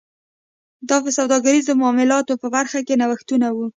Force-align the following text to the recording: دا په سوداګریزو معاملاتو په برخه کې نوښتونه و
دا 0.89 0.97
په 1.03 1.09
سوداګریزو 1.17 1.79
معاملاتو 1.81 2.33
په 2.41 2.47
برخه 2.55 2.79
کې 2.87 2.99
نوښتونه 3.01 3.47
و 3.51 3.57